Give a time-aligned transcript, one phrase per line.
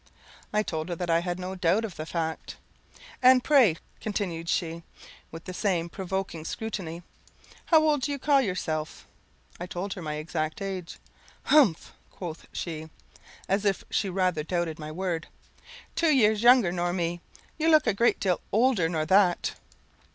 [0.51, 2.55] I told her that I had no doubt of the fact.
[3.21, 4.81] "And pray," continued she,
[5.29, 7.03] with the same provoking scrutiny,
[7.67, 9.05] "how old do you call yourself?"
[9.59, 10.97] I told her my exact age.
[11.43, 12.89] "Humph!" quoth she,
[13.47, 15.27] as if she rather doubted my word,
[15.93, 17.21] "two years younger nor me!
[17.59, 19.53] you look a great deal older nor that."